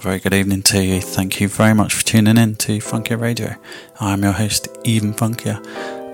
A 0.00 0.02
very 0.02 0.18
good 0.18 0.32
evening 0.32 0.62
to 0.62 0.82
you. 0.82 0.98
Thank 0.98 1.42
you 1.42 1.48
very 1.48 1.74
much 1.74 1.92
for 1.92 2.02
tuning 2.02 2.38
in 2.38 2.54
to 2.54 2.78
Funkier 2.78 3.20
Radio. 3.20 3.56
I'm 4.00 4.22
your 4.22 4.32
host, 4.32 4.66
Even 4.82 5.12
Funkier, 5.12 5.62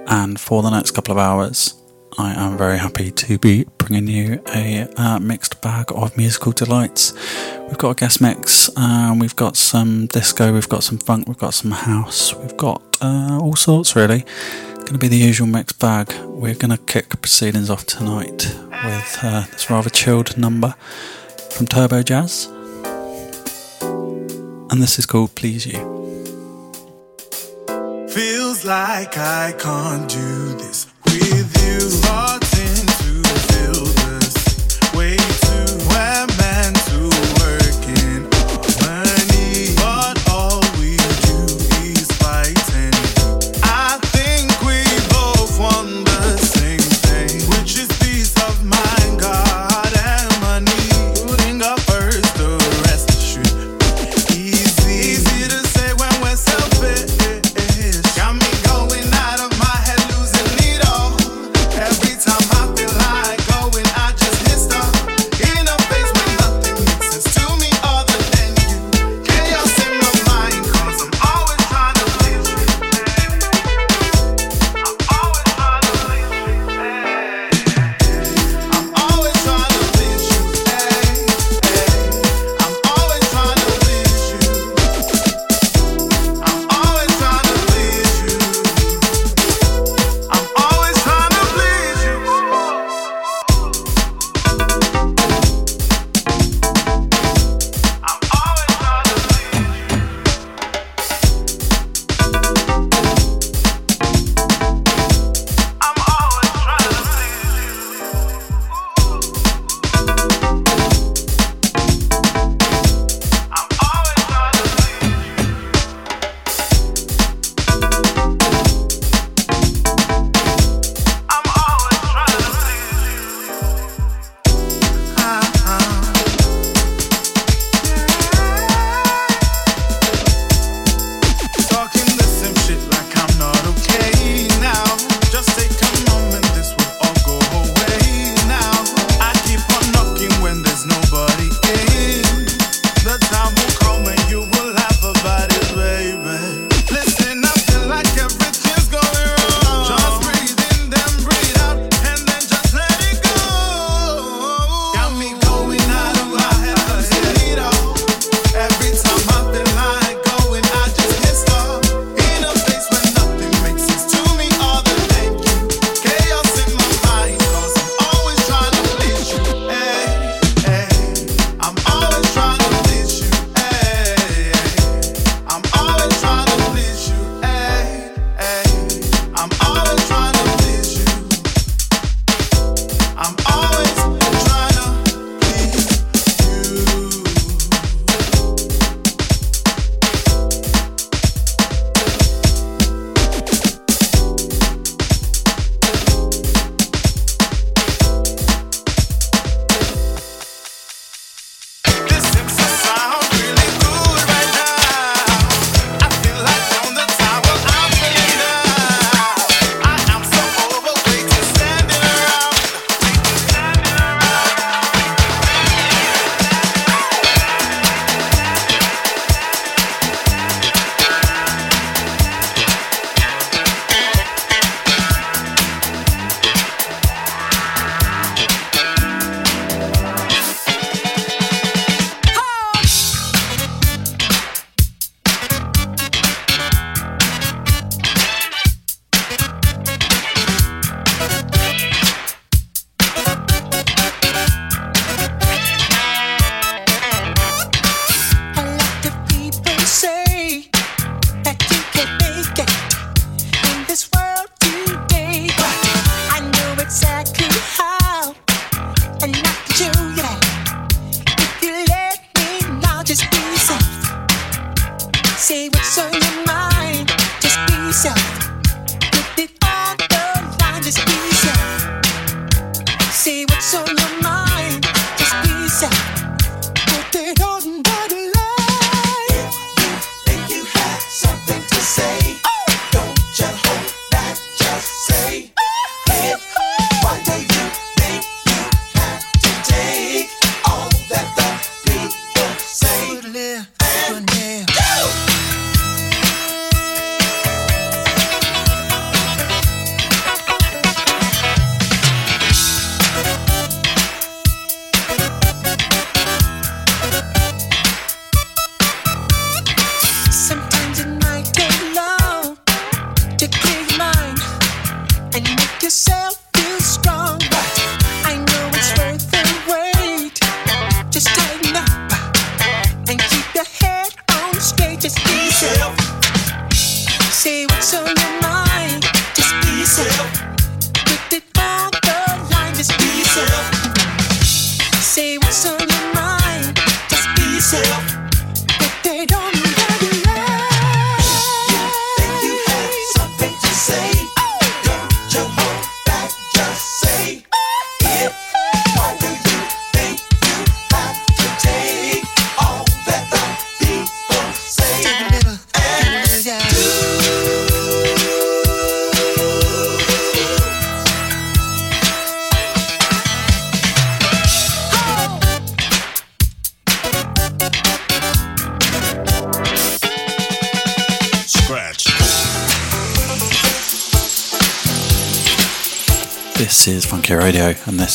and 0.08 0.40
for 0.40 0.60
the 0.60 0.70
next 0.70 0.90
couple 0.90 1.12
of 1.12 1.18
hours, 1.18 1.80
I 2.18 2.32
am 2.34 2.58
very 2.58 2.78
happy 2.78 3.12
to 3.12 3.38
be 3.38 3.64
bringing 3.78 4.08
you 4.08 4.42
a 4.52 4.88
uh, 4.96 5.20
mixed 5.20 5.62
bag 5.62 5.92
of 5.94 6.16
musical 6.16 6.50
delights. 6.50 7.12
We've 7.68 7.78
got 7.78 7.90
a 7.90 7.94
guest 7.94 8.20
mix, 8.20 8.76
um, 8.76 9.20
we've 9.20 9.36
got 9.36 9.56
some 9.56 10.06
disco, 10.06 10.52
we've 10.52 10.68
got 10.68 10.82
some 10.82 10.98
funk, 10.98 11.28
we've 11.28 11.38
got 11.38 11.54
some 11.54 11.70
house, 11.70 12.34
we've 12.34 12.56
got 12.56 12.82
uh, 13.00 13.38
all 13.40 13.54
sorts 13.54 13.94
really. 13.94 14.24
It's 14.24 14.78
going 14.80 14.94
to 14.94 14.98
be 14.98 15.06
the 15.06 15.16
usual 15.16 15.46
mixed 15.46 15.78
bag. 15.78 16.12
We're 16.24 16.56
going 16.56 16.76
to 16.76 16.84
kick 16.86 17.10
proceedings 17.22 17.70
off 17.70 17.86
tonight 17.86 18.52
with 18.84 19.18
uh, 19.22 19.46
this 19.52 19.70
rather 19.70 19.90
chilled 19.90 20.36
number 20.36 20.74
from 21.52 21.66
Turbo 21.68 22.02
Jazz. 22.02 22.52
And 24.76 24.82
this 24.82 24.98
is 24.98 25.06
called 25.06 25.34
Please 25.34 25.64
You. 25.64 25.78
Feels 28.10 28.62
like 28.66 29.16
I 29.16 29.54
can't 29.58 30.06
do 30.06 30.52
this 30.58 30.86
with 31.06 31.64
you. 31.64 32.45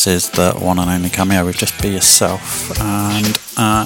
This 0.02 0.26
is 0.26 0.30
the 0.32 0.54
one 0.54 0.80
and 0.80 0.90
only 0.90 1.12
Cameo 1.12 1.46
with 1.46 1.58
Just 1.58 1.80
Be 1.80 1.90
Yourself. 1.90 2.72
And 2.82 3.40
uh, 3.56 3.86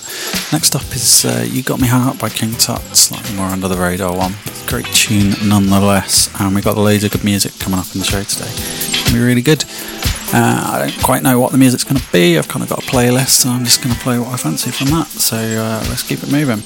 next 0.54 0.74
up 0.74 0.90
is 0.96 1.26
uh, 1.26 1.46
You 1.46 1.62
Got 1.62 1.82
Me 1.82 1.90
Up 1.92 2.18
by 2.18 2.30
King 2.30 2.54
Tut, 2.54 2.80
slightly 2.96 3.36
more 3.36 3.48
under 3.48 3.68
the 3.68 3.76
radar 3.76 4.16
one. 4.16 4.34
Great 4.66 4.86
tune 4.86 5.34
nonetheless, 5.44 6.30
and 6.40 6.56
we've 6.56 6.64
got 6.64 6.78
loads 6.78 7.04
of 7.04 7.12
good 7.12 7.26
music 7.26 7.60
coming 7.60 7.82
up 7.82 7.88
in 7.94 8.00
the 8.00 8.06
show 8.06 8.24
today. 8.24 8.48
It's 8.48 8.96
going 8.96 9.08
to 9.08 9.14
be 9.14 9.20
really 9.20 9.42
good. 9.42 9.66
Uh, 10.32 10.72
I 10.72 10.88
don't 10.88 11.04
quite 11.04 11.22
know 11.22 11.38
what 11.38 11.52
the 11.52 11.58
music's 11.58 11.84
going 11.84 12.00
to 12.00 12.12
be, 12.14 12.38
I've 12.38 12.48
kind 12.48 12.64
of 12.64 12.70
got 12.70 12.80
a 12.80 12.88
playlist, 12.88 13.44
and 13.44 13.54
I'm 13.54 13.66
just 13.66 13.84
going 13.84 13.94
to 13.94 14.00
play 14.00 14.18
what 14.18 14.30
I 14.30 14.38
fancy 14.38 14.72
from 14.72 14.92
that. 14.92 15.08
So 15.08 15.36
uh, 15.36 15.84
let's 15.90 16.04
keep 16.04 16.24
it 16.24 16.32
moving. 16.32 16.64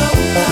love. 0.00 0.49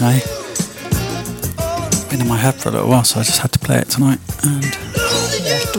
Eh? 0.00 0.20
Been 2.10 2.20
in 2.20 2.28
my 2.28 2.36
head 2.36 2.54
for 2.54 2.68
a 2.68 2.72
little 2.72 2.88
while, 2.88 3.04
so 3.04 3.20
I 3.20 3.22
just 3.22 3.40
had 3.40 3.52
to 3.52 3.58
play 3.58 3.78
it 3.78 3.90
tonight. 3.90 4.20
And 4.44 4.64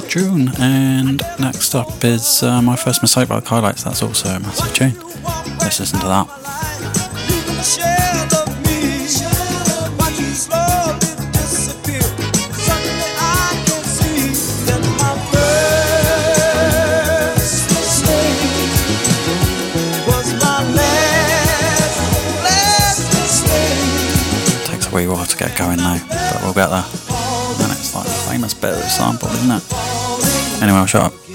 tune. 0.09 0.49
And 0.59 1.21
next 1.39 1.75
up 1.75 2.03
is 2.03 2.41
uh, 2.41 2.61
My 2.61 2.75
First 2.75 3.03
Mistake 3.03 3.29
by 3.29 3.39
the 3.39 3.45
Chi-Lites. 3.45 3.83
That's 3.83 4.01
also 4.01 4.29
a 4.29 4.39
massive 4.39 4.73
tune. 4.73 4.99
Let's 5.59 5.79
listen 5.79 5.99
to 5.99 6.07
that. 6.07 6.49
Get 25.39 25.58
going 25.58 25.77
now, 25.77 25.98
but 26.10 26.41
we'll 26.43 26.53
get 26.53 26.67
there. 26.67 26.84
And 26.84 27.72
it's 27.72 27.96
like 27.96 28.05
a 28.05 28.29
famous 28.29 28.53
bit 28.53 28.74
of 28.74 28.79
the 28.79 28.89
sample, 28.89 29.29
isn't 29.29 29.50
it? 29.50 30.62
Anyway, 30.62 30.77
I'll 30.77 30.86
shut 30.86 31.03
up. 31.03 31.28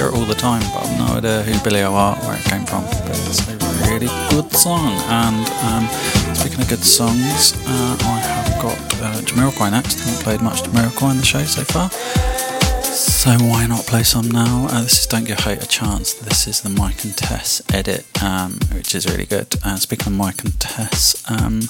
Hear 0.00 0.08
it 0.08 0.14
all 0.14 0.24
the 0.24 0.34
time, 0.34 0.62
but 0.72 0.86
I've 0.86 0.98
no 0.98 1.18
idea 1.18 1.42
who 1.42 1.62
Billy 1.62 1.82
O 1.82 1.92
are, 1.92 2.16
where 2.24 2.34
it 2.34 2.44
came 2.44 2.64
from. 2.64 2.84
But 2.84 3.20
it's 3.28 3.46
a 3.46 3.56
really 3.90 4.08
good 4.30 4.50
song. 4.50 4.96
And 5.12 5.46
um, 5.68 6.34
speaking 6.34 6.60
of 6.60 6.68
good 6.70 6.82
songs, 6.82 7.52
uh, 7.66 7.96
I 8.00 8.18
have 8.20 8.62
got 8.62 8.78
uh, 9.02 9.20
Jamiroquai 9.20 9.70
next. 9.70 10.00
I 10.00 10.04
haven't 10.04 10.24
played 10.24 10.40
much 10.40 10.62
Jamiroquai 10.62 11.10
in 11.10 11.16
the 11.18 11.26
show 11.26 11.44
so 11.44 11.64
far. 11.64 11.90
So 11.90 13.32
why 13.44 13.66
not 13.66 13.84
play 13.84 14.02
some 14.02 14.30
now? 14.30 14.68
Uh, 14.70 14.82
this 14.82 15.00
is 15.00 15.06
Don't 15.06 15.24
Give 15.24 15.38
Hate 15.38 15.62
a 15.62 15.68
Chance. 15.68 16.14
This 16.14 16.46
is 16.46 16.62
the 16.62 16.70
Mike 16.70 17.04
and 17.04 17.14
Tess 17.14 17.60
edit, 17.70 18.06
um, 18.22 18.58
which 18.72 18.94
is 18.94 19.06
really 19.06 19.26
good. 19.26 19.54
Uh, 19.62 19.76
speaking 19.76 20.06
of 20.06 20.18
Mike 20.18 20.42
and 20.44 20.58
Tess, 20.58 21.22
um, 21.30 21.60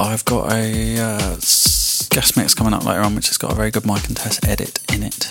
I've 0.00 0.24
got 0.24 0.50
a 0.52 0.98
uh, 0.98 1.36
guest 2.10 2.36
mix 2.36 2.52
coming 2.54 2.72
up 2.72 2.84
later 2.84 3.02
on, 3.02 3.14
which 3.14 3.28
has 3.28 3.36
got 3.36 3.52
a 3.52 3.54
very 3.54 3.70
good 3.70 3.86
Mike 3.86 4.08
and 4.08 4.16
Tess 4.16 4.40
edit 4.42 4.80
in 4.92 5.04
it, 5.04 5.27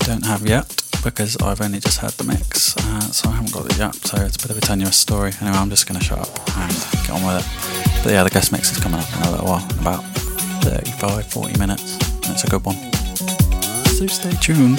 I 0.00 0.04
don't 0.04 0.26
have 0.26 0.46
yet 0.46 0.80
because 1.02 1.36
I've 1.38 1.60
only 1.60 1.80
just 1.80 1.98
had 1.98 2.10
the 2.12 2.24
mix, 2.24 2.76
uh, 2.76 3.00
so 3.00 3.30
I 3.30 3.32
haven't 3.32 3.52
got 3.52 3.66
it 3.66 3.78
yet. 3.78 3.94
So 3.96 4.22
it's 4.22 4.36
a 4.36 4.38
bit 4.46 4.50
of 4.50 4.58
a 4.58 4.60
tenuous 4.60 4.96
story. 4.96 5.32
Anyway, 5.40 5.56
I'm 5.56 5.70
just 5.70 5.88
going 5.88 5.98
to 5.98 6.04
shut 6.04 6.20
up 6.20 6.28
and 6.56 6.72
get 7.02 7.10
on 7.10 7.24
with 7.26 7.42
it. 7.42 8.04
But 8.04 8.12
yeah, 8.12 8.22
the 8.22 8.30
guest 8.30 8.52
mix 8.52 8.70
is 8.70 8.78
coming 8.78 9.00
up 9.00 9.16
in 9.16 9.22
a 9.22 9.30
little 9.32 9.46
while, 9.46 9.64
about 9.80 10.04
35, 10.62 11.26
40 11.26 11.58
minutes. 11.58 11.96
And 12.14 12.26
it's 12.26 12.44
a 12.44 12.48
good 12.48 12.64
one. 12.64 12.76
So 13.86 14.06
stay 14.06 14.32
tuned. 14.40 14.78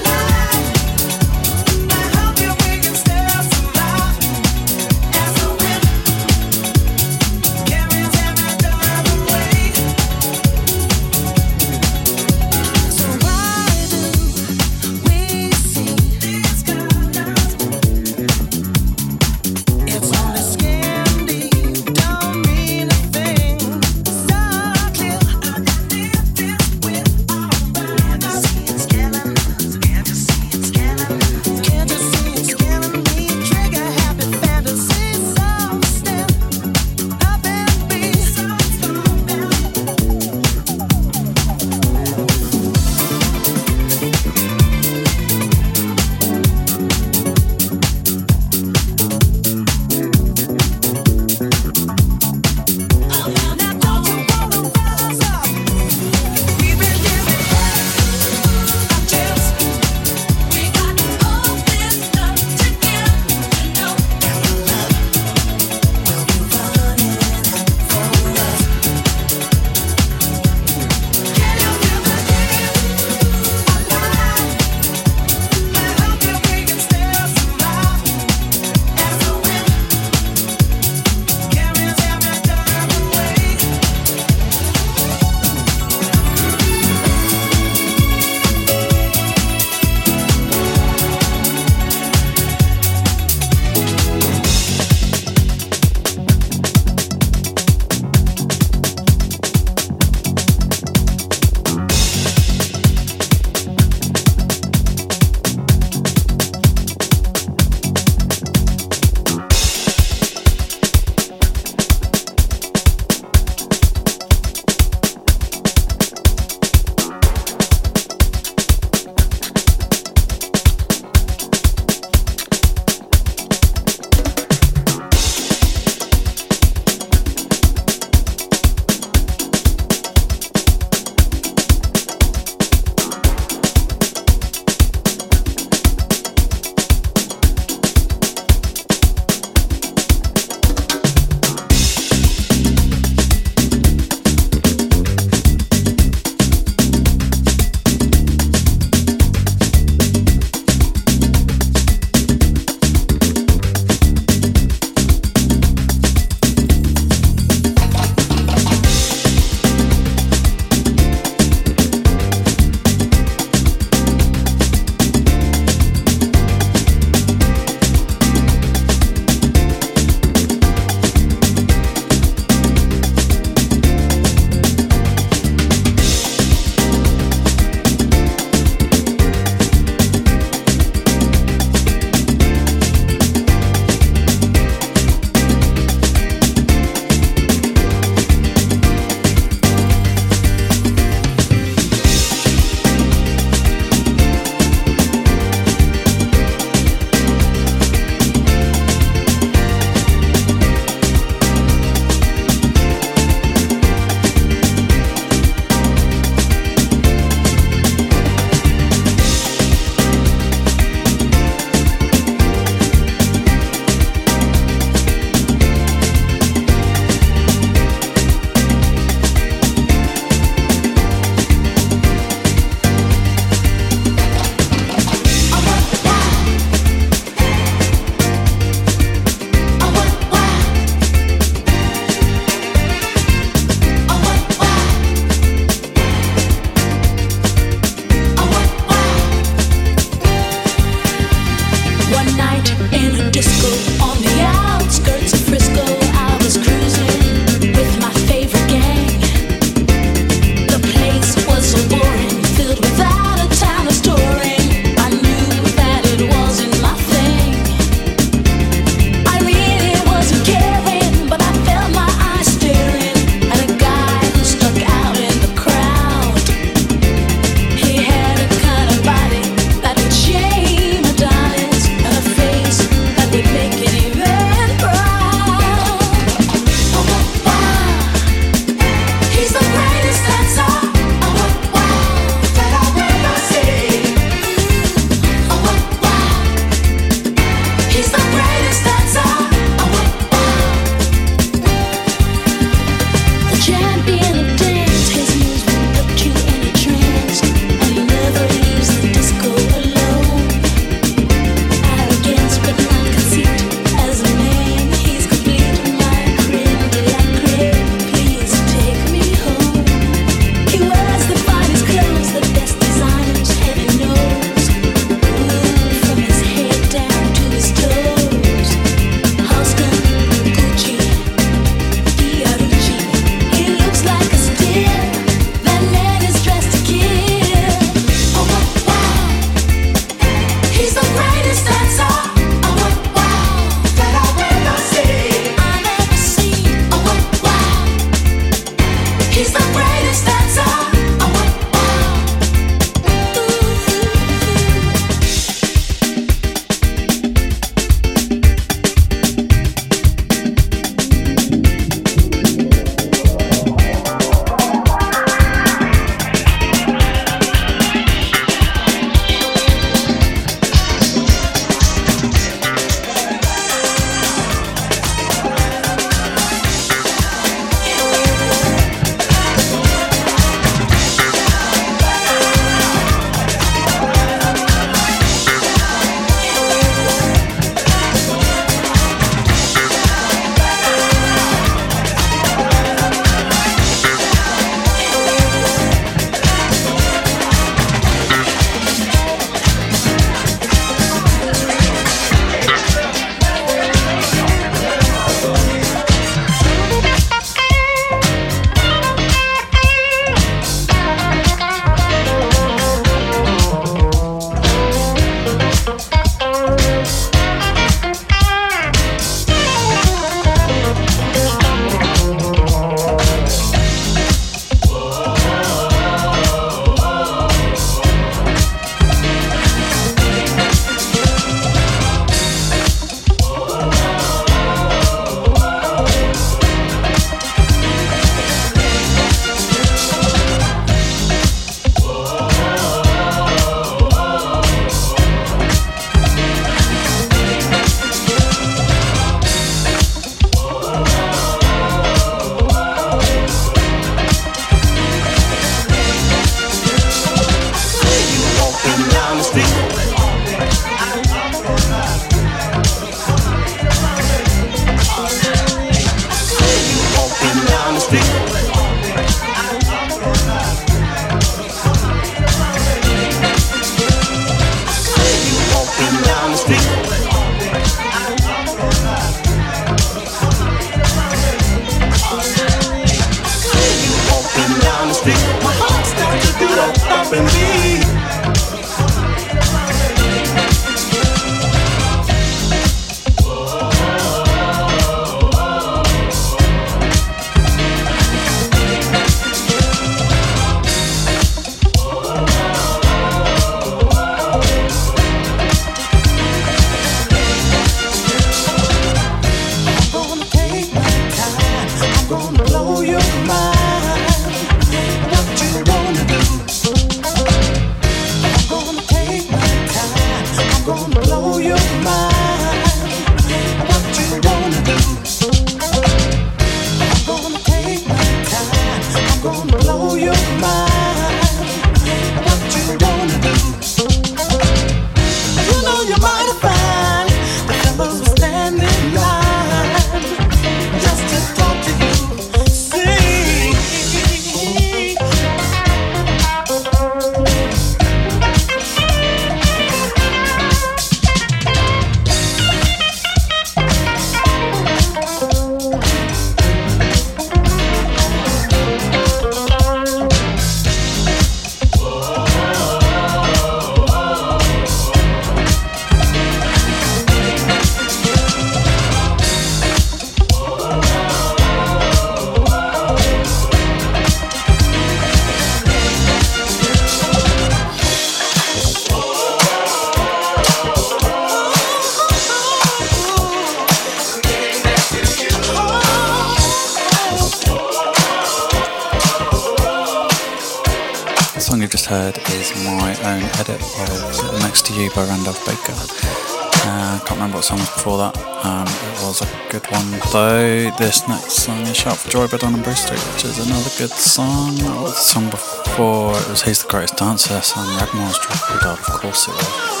This 590.98 591.26
next 591.26 591.52
song 591.52 591.80
is 591.82 591.96
Shout 591.96 592.18
for 592.18 592.28
Joy 592.28 592.46
by 592.46 592.58
Donald 592.58 592.84
Brewster, 592.84 593.14
which 593.14 593.44
is 593.44 593.58
another 593.66 593.88
good 593.96 594.10
song. 594.10 594.74
Was 595.02 595.14
the 595.14 595.20
song 595.20 595.48
before? 595.48 596.32
It 596.32 596.48
was 596.48 596.62
He's 596.62 596.82
the 596.82 596.90
Greatest 596.90 597.16
Dancer, 597.16 597.58
song 597.62 597.86
Redmore's 597.98 598.38
Tropical 598.38 598.78
Dog, 598.80 598.98
of 598.98 599.06
course 599.06 599.48
it 599.48 599.54
was. 599.54 600.00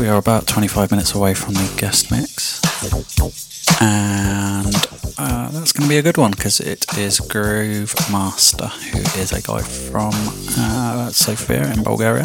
We 0.00 0.08
are 0.08 0.16
about 0.16 0.46
25 0.46 0.90
minutes 0.90 1.14
away 1.14 1.34
from 1.34 1.54
the 1.54 1.74
guest 1.76 2.10
mix, 2.10 2.33
going 5.84 5.98
to 5.98 6.02
be 6.02 6.08
a 6.08 6.12
good 6.12 6.16
one 6.16 6.30
because 6.30 6.60
it 6.60 6.86
is 6.96 7.20
Groove 7.20 7.94
Master, 8.10 8.68
who 8.68 9.00
is 9.20 9.32
a 9.32 9.42
guy 9.42 9.60
from 9.60 10.12
uh, 10.56 11.10
Sofia 11.10 11.70
in 11.74 11.82
Bulgaria. 11.82 12.24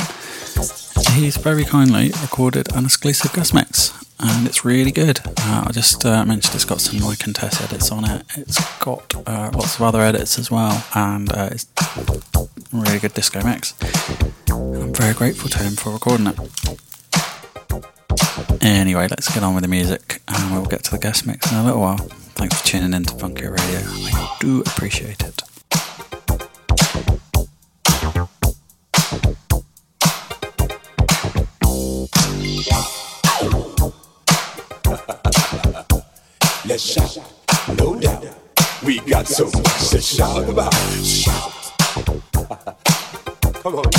He's 1.12 1.36
very 1.36 1.66
kindly 1.66 2.14
recorded 2.22 2.74
an 2.74 2.86
exclusive 2.86 3.34
guest 3.34 3.54
mix, 3.54 3.92
and 4.18 4.48
it's 4.48 4.64
really 4.64 4.92
good. 4.92 5.20
Uh, 5.26 5.66
I 5.68 5.72
just 5.74 6.06
uh, 6.06 6.24
mentioned 6.24 6.56
it's 6.56 6.64
got 6.64 6.80
some 6.80 7.00
Tess 7.34 7.62
edits 7.62 7.92
on 7.92 8.10
it. 8.10 8.24
It's 8.38 8.60
got 8.78 9.14
uh, 9.28 9.52
lots 9.54 9.76
of 9.76 9.82
other 9.82 10.00
edits 10.04 10.40
as 10.40 10.50
well, 10.50 10.82
and 10.96 11.30
uh, 11.30 11.50
it's 11.52 11.66
a 12.38 12.48
really 12.72 13.00
good 13.00 13.14
disco 13.14 13.44
mix. 13.44 13.74
I'm 14.50 14.94
very 14.94 15.14
grateful 15.14 15.50
to 15.50 15.58
him 15.58 15.74
for 15.74 15.92
recording 15.92 16.28
it. 16.28 16.40
Anyway, 18.62 19.08
let's 19.10 19.34
get 19.34 19.44
on 19.44 19.54
with 19.54 19.64
the 19.64 19.70
music, 19.70 20.22
and 20.30 20.54
we'll 20.54 20.66
get 20.66 20.86
to 20.86 20.92
the 20.92 21.00
guest 21.00 21.28
mix 21.28 21.52
in 21.52 21.58
a 21.58 21.66
little 21.66 21.82
while. 21.82 22.08
Thanks 22.40 22.62
for 22.62 22.68
tuning 22.68 22.94
in 22.94 23.04
to 23.04 23.14
Funky 23.16 23.48
Radio. 23.48 23.82
I 23.84 24.38
do 24.40 24.62
appreciate 24.62 25.22
it. 25.24 25.42
Let's 36.66 36.82
shout, 36.82 37.18
no 37.78 38.00
doubt. 38.00 38.26
We 38.86 39.02
got 39.02 39.28
so 39.28 39.44
much 39.44 39.90
to 39.90 40.00
shout 40.00 40.48
about. 40.48 40.74
Shout. 41.04 41.52
Come 43.64 43.76
on. 43.76 43.99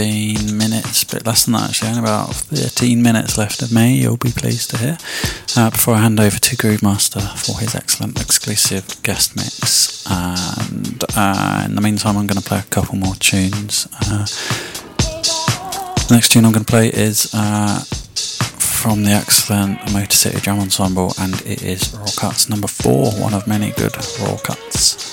15 0.00 0.56
minutes, 0.56 1.04
but 1.04 1.26
less 1.26 1.44
than 1.44 1.52
that 1.52 1.68
actually, 1.68 1.90
only 1.90 2.00
about 2.00 2.34
13 2.34 3.02
minutes 3.02 3.36
left 3.36 3.60
of 3.60 3.70
me, 3.70 4.00
you'll 4.00 4.16
be 4.16 4.32
pleased 4.32 4.70
to 4.70 4.78
hear. 4.78 4.96
Uh, 5.58 5.68
before 5.68 5.92
I 5.94 5.98
hand 5.98 6.18
over 6.18 6.38
to 6.38 6.56
Groovemaster 6.56 7.20
for 7.36 7.60
his 7.60 7.74
excellent 7.74 8.18
exclusive 8.18 9.02
guest 9.02 9.36
mix. 9.36 10.06
And 10.10 11.04
uh, 11.14 11.64
in 11.66 11.74
the 11.74 11.82
meantime, 11.82 12.16
I'm 12.16 12.26
going 12.26 12.40
to 12.40 12.48
play 12.48 12.60
a 12.60 12.62
couple 12.62 12.96
more 12.96 13.14
tunes. 13.16 13.88
Uh, 13.92 14.24
the 16.08 16.14
next 16.14 16.32
tune 16.32 16.46
I'm 16.46 16.52
going 16.52 16.64
to 16.64 16.70
play 16.70 16.88
is 16.88 17.30
uh, 17.34 17.80
from 17.80 19.04
the 19.04 19.10
excellent 19.10 19.92
Motor 19.92 20.16
City 20.16 20.40
Drum 20.40 20.60
Ensemble, 20.60 21.12
and 21.20 21.34
it 21.42 21.62
is 21.62 21.94
Raw 21.94 22.06
Cuts 22.16 22.48
number 22.48 22.68
four, 22.68 23.12
one 23.12 23.34
of 23.34 23.46
many 23.46 23.72
good 23.72 23.94
Raw 24.18 24.38
Cuts. 24.38 25.09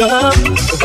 love. 0.00 0.79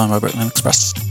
Time 0.00 0.08
by 0.08 0.18
Brooklyn 0.18 0.46
Express. 0.46 0.94
The 0.94 1.02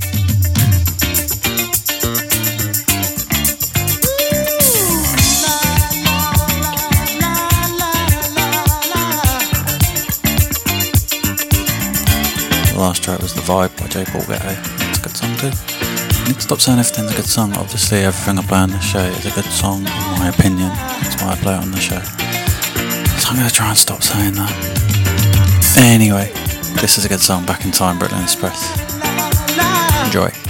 last 12.79 13.03
track 13.03 13.21
was 13.21 13.35
The 13.35 13.41
Vibe 13.41 13.77
by 13.77 13.85
J. 13.89 14.05
Paul 14.05 14.21
Getty. 14.21 14.57
It's 14.89 14.97
a 14.97 15.01
good 15.03 15.15
song 15.15 15.35
too. 15.35 15.51
To 16.33 16.41
stop 16.41 16.59
saying 16.59 16.79
everything's 16.79 17.11
a 17.11 17.15
good 17.15 17.25
song. 17.25 17.55
Obviously, 17.57 17.99
everything 17.99 18.39
I 18.39 18.41
play 18.41 18.57
on 18.57 18.71
the 18.71 18.79
show 18.79 19.01
is 19.01 19.25
a 19.27 19.31
good 19.39 19.51
song, 19.51 19.81
in 19.81 19.85
my 20.17 20.29
opinion. 20.29 20.69
That's 20.69 21.21
why 21.21 21.33
I 21.33 21.35
play 21.35 21.53
it 21.53 21.61
on 21.61 21.69
the 21.69 21.79
show. 21.79 21.99
So 23.19 23.29
I'm 23.29 23.35
going 23.35 23.47
to 23.47 23.53
try 23.53 23.69
and 23.69 23.77
stop 23.77 24.01
saying 24.01 24.33
that. 24.33 25.77
Anyway, 25.77 26.31
this 26.81 26.97
is 26.97 27.05
a 27.05 27.09
good 27.09 27.19
song, 27.19 27.45
Back 27.45 27.65
in 27.65 27.71
Time, 27.71 27.99
Brooklyn 27.99 28.23
Express. 28.23 28.78
Enjoy. 30.09 30.48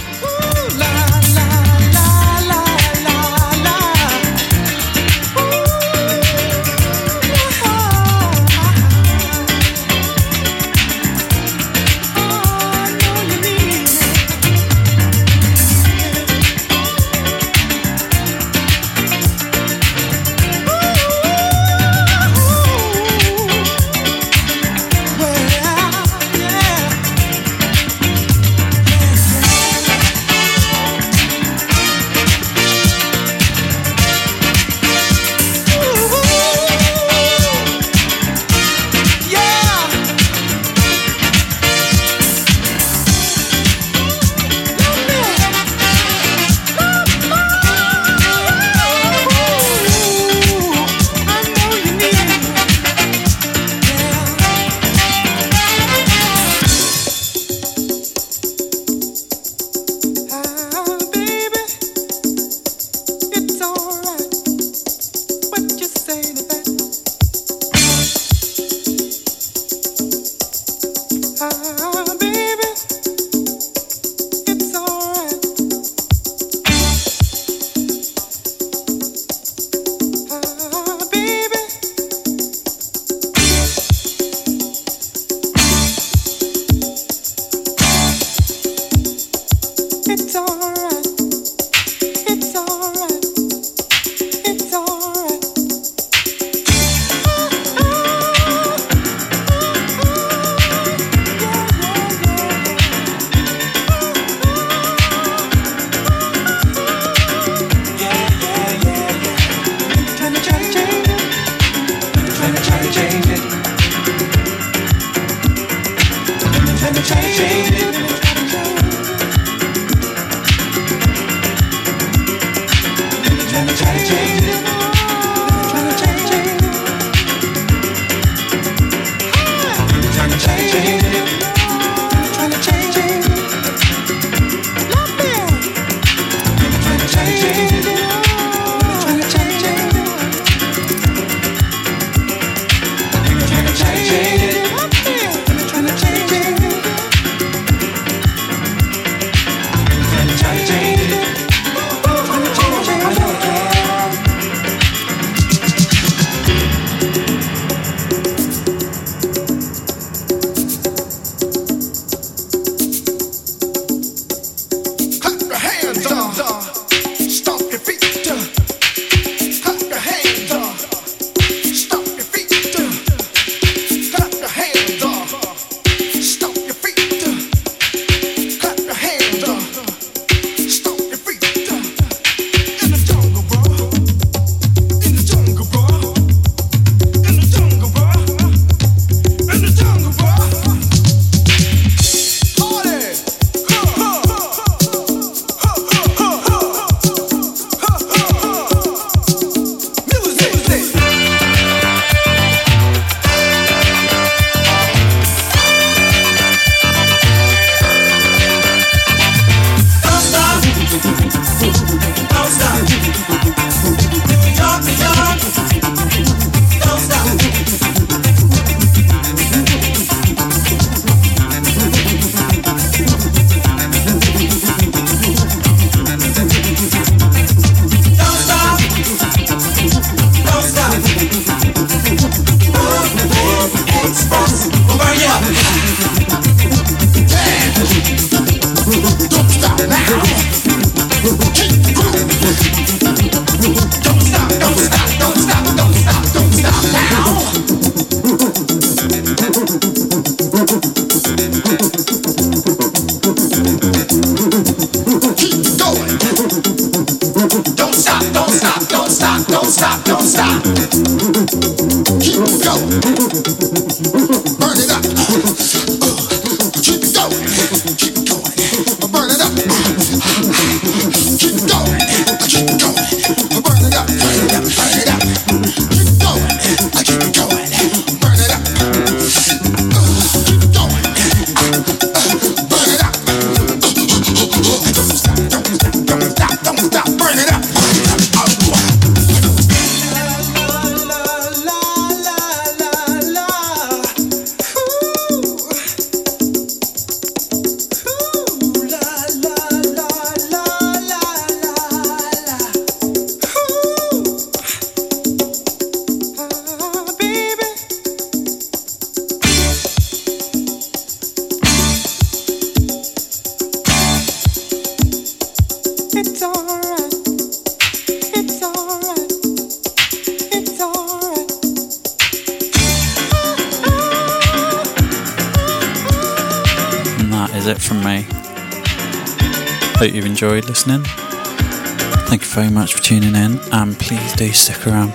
try 123.80 123.98
to 123.98 124.04
change 124.04 124.42
it. 124.42 124.49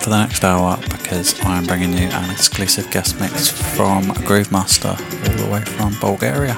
For 0.06 0.10
the 0.10 0.24
next 0.24 0.44
hour 0.44 0.76
because 0.88 1.34
I 1.40 1.58
am 1.58 1.64
bringing 1.64 1.92
you 1.92 2.06
an 2.06 2.30
exclusive 2.30 2.88
guest 2.92 3.18
mix 3.18 3.50
from 3.50 4.04
Groovemaster 4.28 4.92
all 4.94 5.44
the 5.44 5.50
way 5.50 5.62
from 5.62 5.98
Bulgaria. 5.98 6.56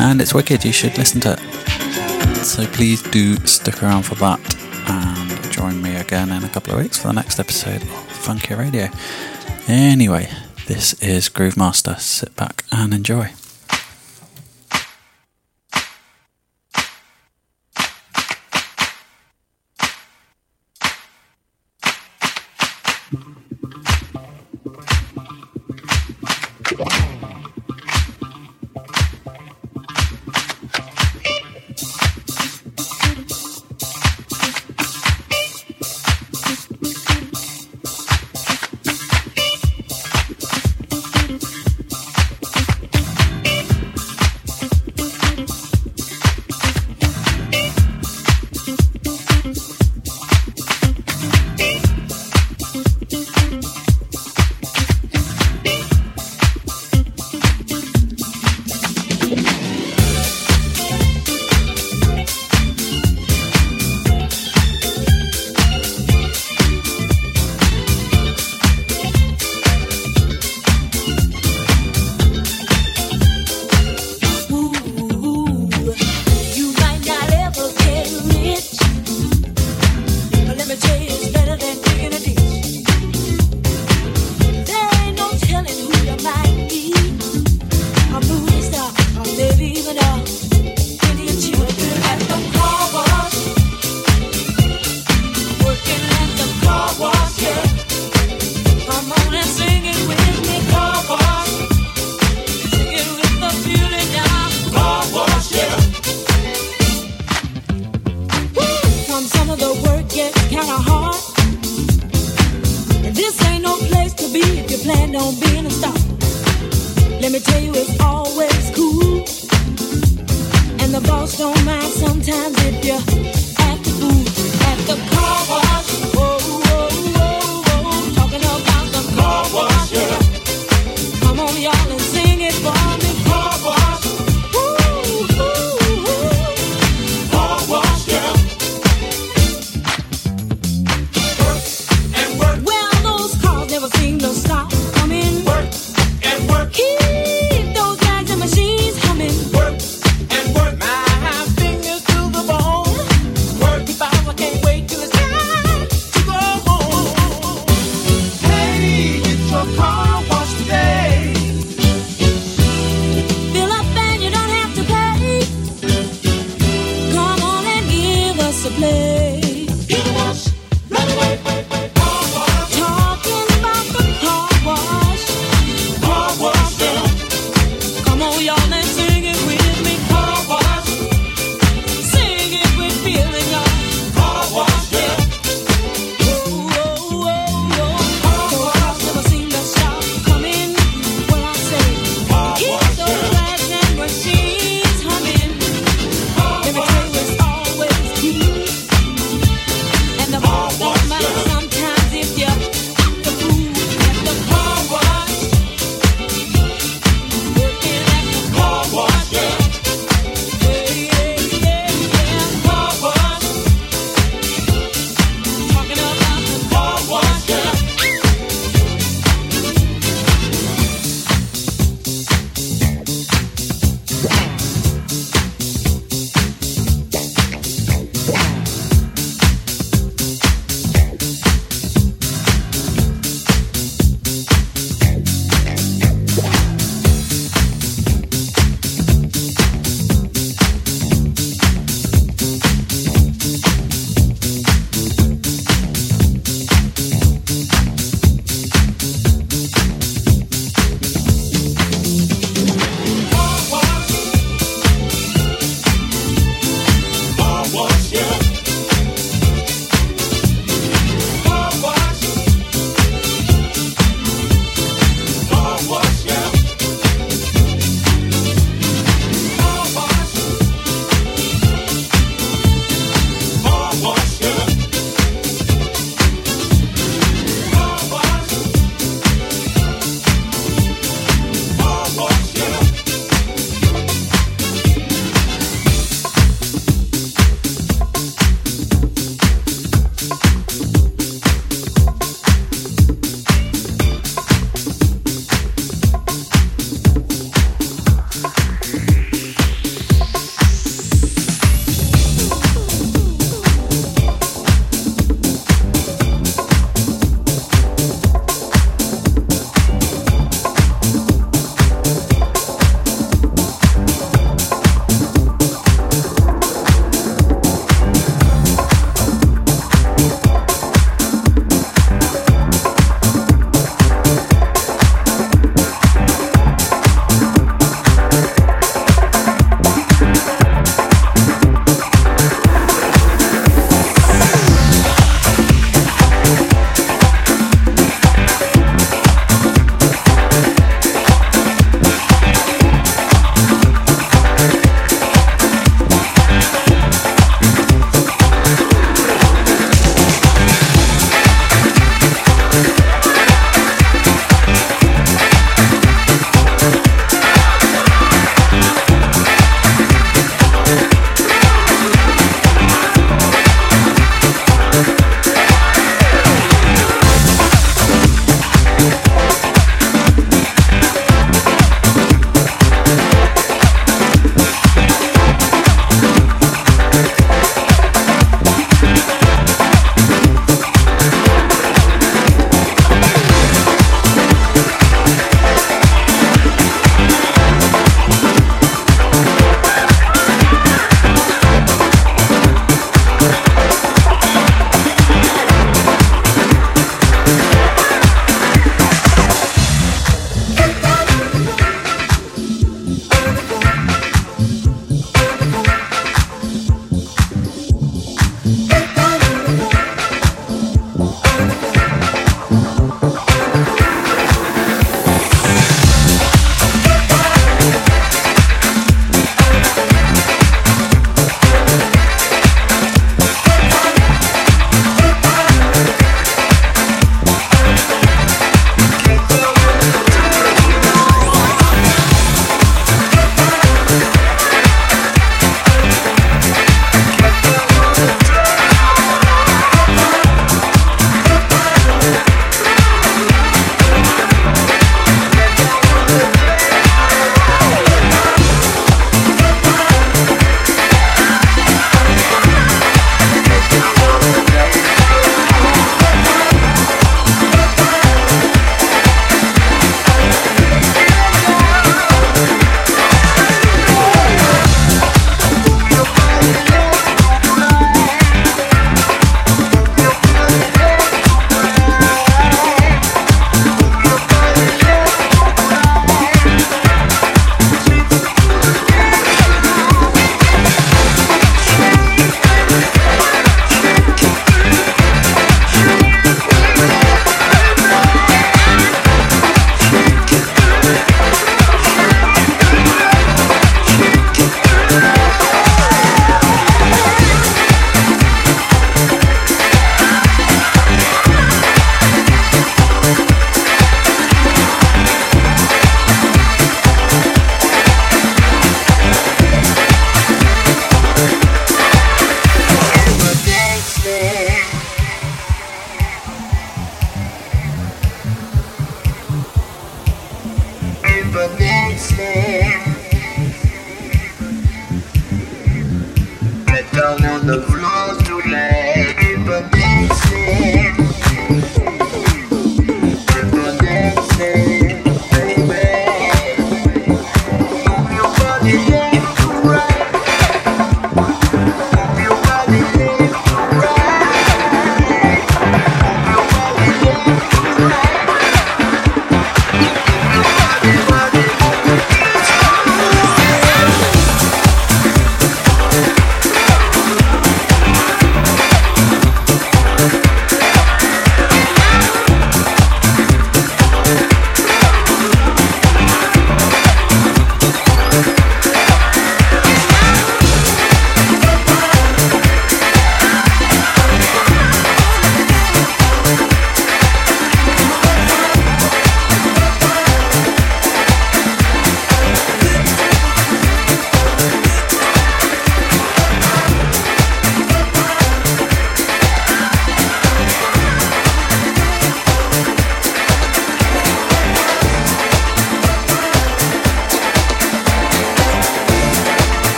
And 0.00 0.20
it's 0.20 0.34
wicked, 0.34 0.64
you 0.64 0.72
should 0.72 0.98
listen 0.98 1.20
to 1.20 1.34
it. 1.34 2.44
So 2.44 2.66
please 2.66 3.00
do 3.00 3.36
stick 3.46 3.80
around 3.80 4.02
for 4.02 4.16
that 4.16 4.40
and 4.88 5.52
join 5.52 5.80
me 5.80 5.94
again 5.94 6.32
in 6.32 6.42
a 6.42 6.48
couple 6.48 6.72
of 6.72 6.80
weeks 6.80 6.98
for 6.98 7.06
the 7.06 7.14
next 7.14 7.38
episode 7.38 7.80
of 7.82 7.88
Funky 8.26 8.54
Radio. 8.54 8.88
Anyway, 9.68 10.28
this 10.66 10.94
is 10.94 11.28
Groovemaster. 11.28 11.96
Sit 12.00 12.34
back 12.34 12.64
and 12.72 12.92
enjoy. 12.92 13.34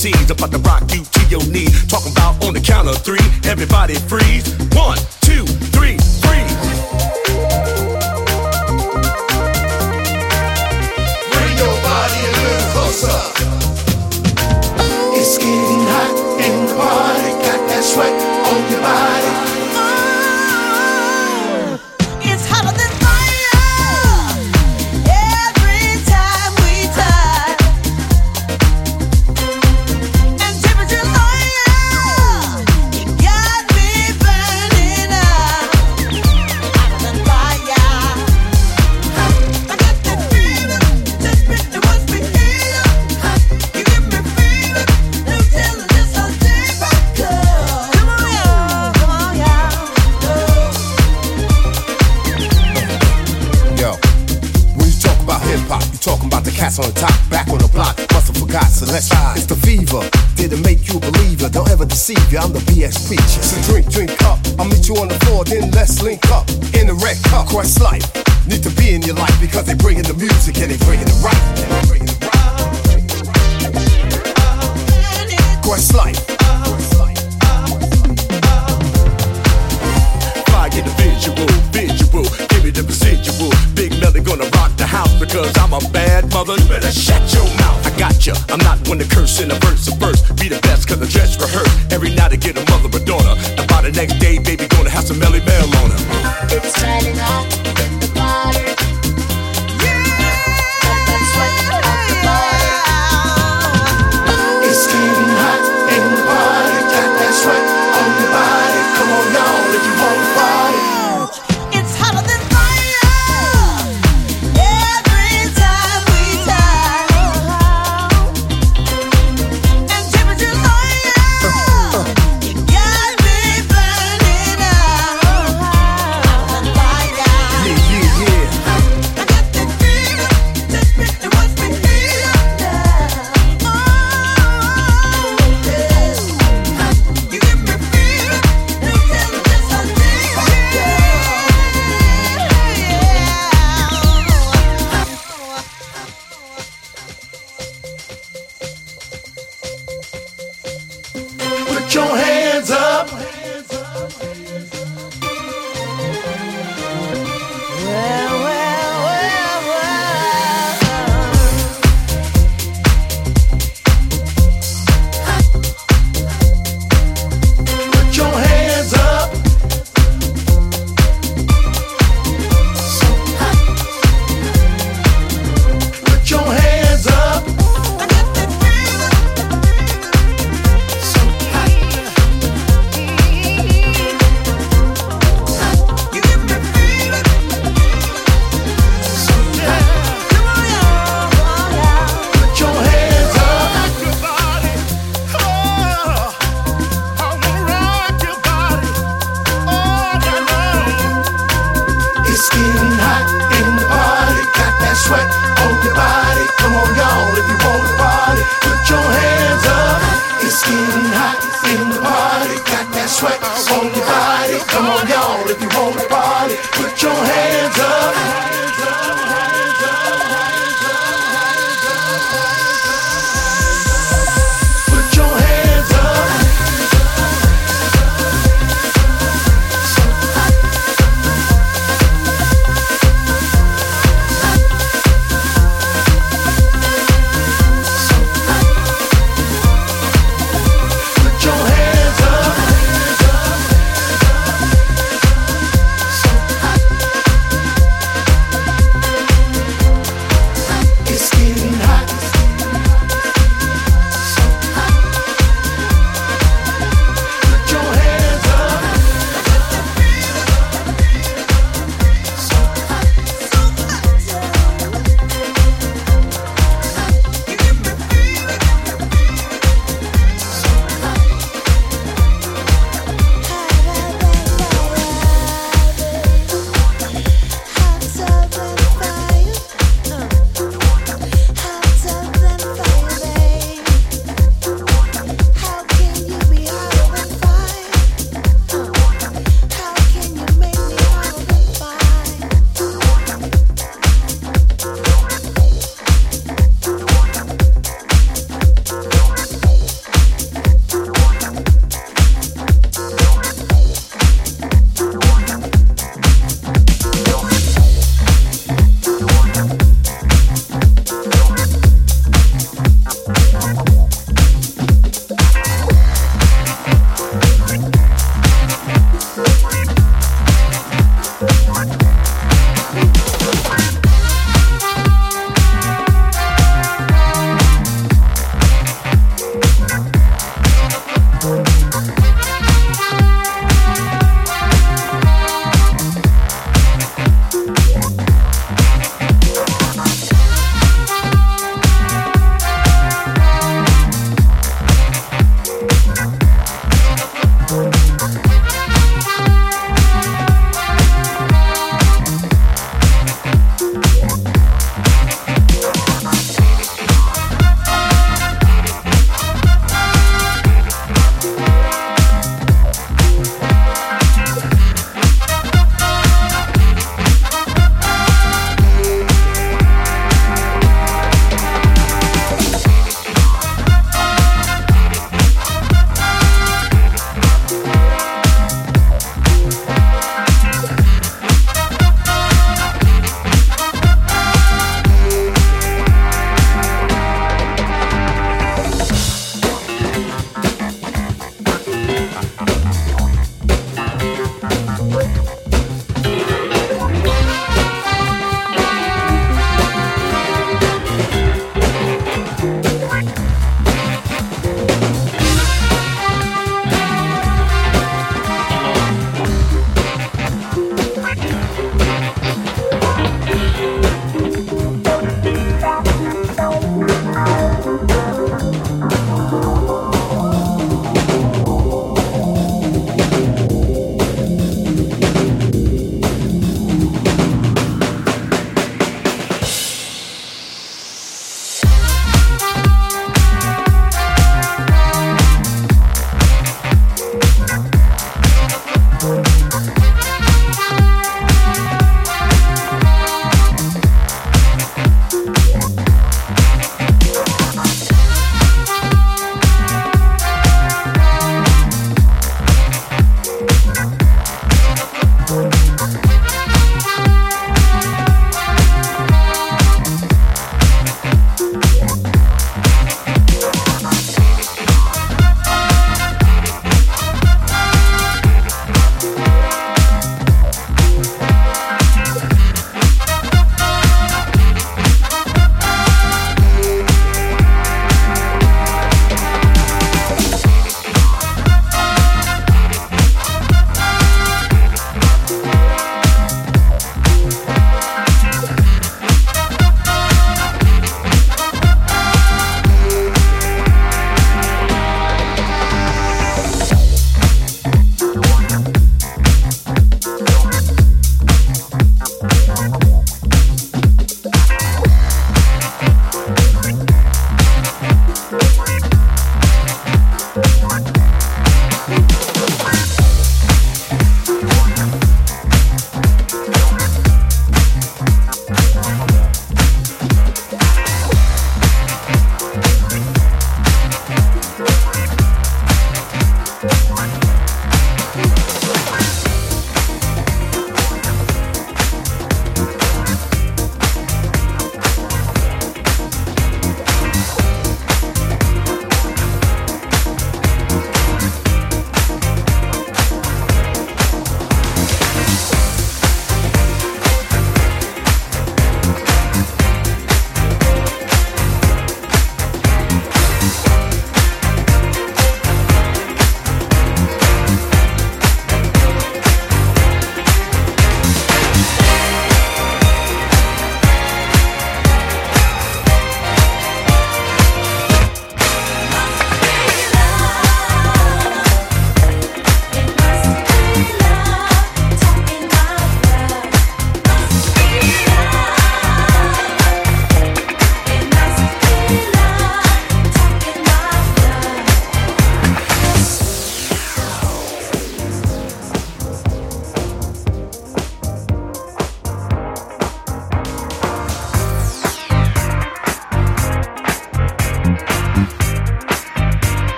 MCs 0.00 0.30
about 0.30 0.50
to 0.50 0.58
rock 0.60 0.82
you 0.94 1.04
to 1.04 1.26
your 1.28 1.44
knees. 1.52 1.86
Talking 1.86 2.12
about 2.12 2.42
on 2.42 2.54
the 2.54 2.60
count 2.60 2.88
of 2.88 2.96
three, 3.04 3.20
everybody 3.44 3.96
freeze. 3.96 4.48
One 4.72 4.96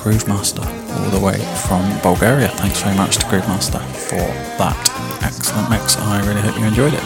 Groovemaster, 0.00 0.64
all 0.96 1.10
the 1.10 1.24
way 1.24 1.38
from 1.68 1.82
Bulgaria. 2.02 2.48
Thanks 2.48 2.80
very 2.82 2.96
much 2.96 3.18
to 3.18 3.26
Groovemaster 3.26 3.80
for 4.08 4.24
that 4.58 4.76
excellent 5.22 5.68
mix. 5.70 5.96
I 5.98 6.26
really 6.26 6.40
hope 6.40 6.58
you 6.58 6.64
enjoyed 6.64 6.94
it. 6.94 7.04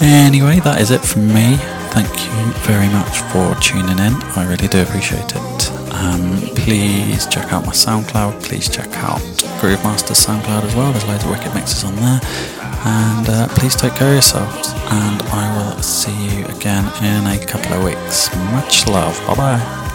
Anyway, 0.00 0.60
that 0.60 0.80
is 0.80 0.90
it 0.90 1.00
from 1.00 1.28
me. 1.28 1.56
Thank 1.92 2.08
you 2.08 2.52
very 2.64 2.88
much 2.88 3.20
for 3.32 3.54
tuning 3.60 3.98
in. 3.98 4.14
I 4.36 4.46
really 4.48 4.68
do 4.68 4.82
appreciate 4.82 5.32
it. 5.34 5.72
Um, 5.92 6.40
please 6.54 7.26
check 7.26 7.52
out 7.52 7.64
my 7.64 7.72
SoundCloud. 7.72 8.42
Please 8.42 8.68
check 8.68 8.88
out 8.96 9.20
Groovemaster's 9.60 10.24
SoundCloud 10.24 10.64
as 10.64 10.74
well. 10.74 10.92
There's 10.92 11.06
loads 11.06 11.24
of 11.24 11.30
wicked 11.30 11.54
mixes 11.54 11.84
on 11.84 11.96
there. 11.96 12.20
And 12.84 13.28
uh, 13.28 13.48
please 13.48 13.74
take 13.74 13.94
care 13.94 14.08
of 14.08 14.14
yourselves. 14.14 14.72
And 14.90 15.22
I 15.32 15.44
will 15.56 15.82
see 15.82 16.38
you 16.38 16.44
again 16.46 16.84
in 17.02 17.26
a 17.26 17.44
couple 17.46 17.72
of 17.74 17.84
weeks. 17.84 18.34
Much 18.52 18.86
love. 18.86 19.18
Bye 19.26 19.34
bye. 19.34 19.85